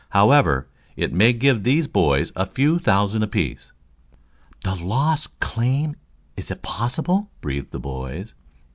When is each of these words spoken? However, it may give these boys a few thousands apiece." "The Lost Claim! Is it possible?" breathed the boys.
However, 0.09 0.67
it 0.95 1.13
may 1.13 1.31
give 1.31 1.61
these 1.61 1.85
boys 1.87 2.31
a 2.35 2.47
few 2.47 2.79
thousands 2.79 3.23
apiece." 3.23 3.71
"The 4.63 4.73
Lost 4.73 5.39
Claim! 5.39 5.95
Is 6.35 6.49
it 6.49 6.63
possible?" 6.63 7.29
breathed 7.39 7.69
the 7.69 7.79
boys. 7.79 8.33